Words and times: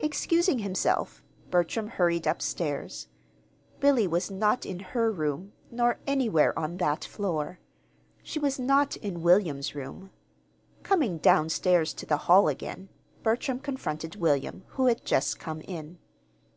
Excusing 0.00 0.58
himself, 0.58 1.22
Bertram 1.52 1.86
hurried 1.86 2.26
up 2.26 2.42
stairs. 2.42 3.06
Billy 3.78 4.08
was 4.08 4.28
not 4.28 4.66
in 4.66 4.80
her 4.80 5.08
room, 5.12 5.52
nor 5.70 6.00
anywhere 6.04 6.52
on 6.58 6.78
that 6.78 7.04
floor. 7.04 7.60
She 8.24 8.40
was 8.40 8.58
not 8.58 8.96
in 8.96 9.22
William's 9.22 9.76
room. 9.76 10.10
Coming 10.82 11.18
down 11.18 11.48
stairs 11.48 11.94
to 11.94 12.06
the 12.06 12.16
hall 12.26 12.48
again, 12.48 12.88
Bertram 13.22 13.60
confronted 13.60 14.16
William, 14.16 14.64
who 14.70 14.86
had 14.86 15.04
just 15.04 15.38
come 15.38 15.60
in. 15.60 15.98